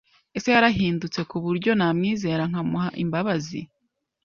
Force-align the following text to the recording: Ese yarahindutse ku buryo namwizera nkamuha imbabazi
Ese 0.37 0.47
yarahindutse 0.55 1.19
ku 1.29 1.37
buryo 1.45 1.71
namwizera 1.77 2.43
nkamuha 2.49 2.89
imbabazi 3.03 3.61